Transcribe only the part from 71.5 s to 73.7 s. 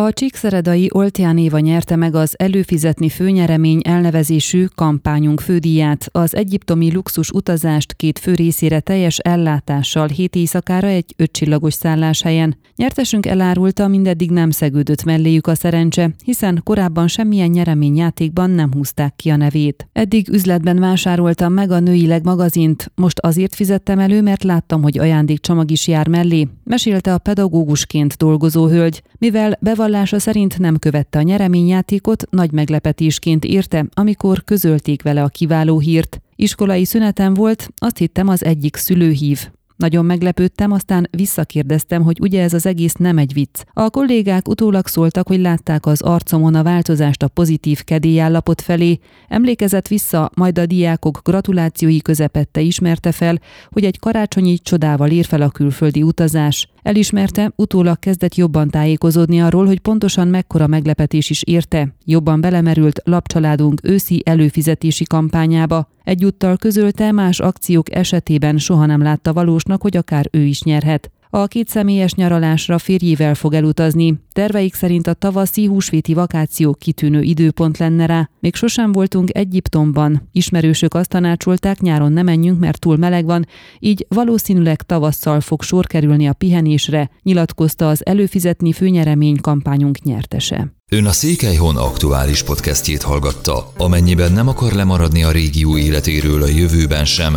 személyes nyaralásra férjével fog